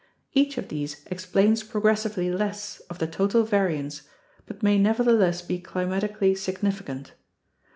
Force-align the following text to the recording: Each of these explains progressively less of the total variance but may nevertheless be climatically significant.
Each 0.33 0.57
of 0.57 0.69
these 0.69 1.05
explains 1.11 1.61
progressively 1.61 2.31
less 2.31 2.79
of 2.89 2.97
the 2.97 3.05
total 3.05 3.43
variance 3.43 4.01
but 4.47 4.63
may 4.63 4.79
nevertheless 4.79 5.43
be 5.43 5.59
climatically 5.59 6.33
significant. 6.33 7.13